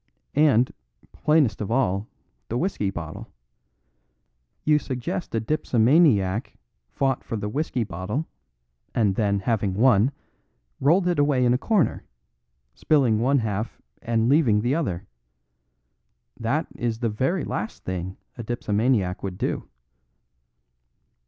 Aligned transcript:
And, 0.33 0.71
plainest 1.11 1.61
of 1.61 1.69
all, 1.69 2.07
the 2.47 2.57
whisky 2.57 2.89
bottle. 2.89 3.31
You 4.63 4.79
suggest 4.79 5.35
a 5.35 5.39
dipsomaniac 5.39 6.57
fought 6.89 7.23
for 7.23 7.37
the 7.37 7.47
whisky 7.47 7.83
bottle, 7.83 8.27
and 8.95 9.13
then 9.13 9.41
having 9.41 9.75
won, 9.75 10.11
rolled 10.79 11.07
it 11.07 11.19
away 11.19 11.45
in 11.45 11.53
a 11.53 11.59
corner, 11.59 12.03
spilling 12.73 13.19
one 13.19 13.37
half 13.37 13.79
and 14.01 14.27
leaving 14.27 14.61
the 14.61 14.73
other. 14.73 15.05
That 16.35 16.65
is 16.75 16.97
the 16.97 17.09
very 17.09 17.43
last 17.45 17.83
thing 17.83 18.17
a 18.39 18.41
dipsomaniac 18.41 19.21
would 19.21 19.37
do." 19.37 19.67